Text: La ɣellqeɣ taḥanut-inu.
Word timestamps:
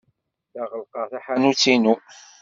La 0.53 0.61
ɣellqeɣ 0.71 1.05
taḥanut-inu. 1.11 1.95